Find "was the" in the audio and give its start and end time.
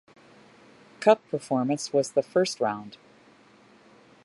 1.93-2.23